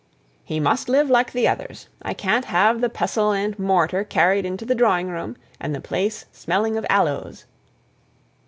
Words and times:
"He 0.43 0.59
must 0.59 0.89
live 0.89 1.11
like 1.11 1.31
the 1.31 1.47
others. 1.47 1.87
I 2.01 2.15
can't 2.15 2.45
have 2.45 2.81
the 2.81 2.89
pestle 2.89 3.33
and 3.33 3.55
mortar 3.59 4.03
carried 4.03 4.47
into 4.47 4.65
the 4.65 4.73
drawing 4.73 5.09
room, 5.09 5.35
and 5.59 5.75
the 5.75 5.79
place 5.79 6.25
smelling 6.31 6.75
of 6.75 6.87
aloes." 6.89 7.45